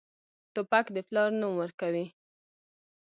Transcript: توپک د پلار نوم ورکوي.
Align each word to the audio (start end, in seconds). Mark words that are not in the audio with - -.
توپک 0.53 0.85
د 0.95 0.97
پلار 1.07 1.29
نوم 1.41 1.53
ورکوي. 1.57 2.05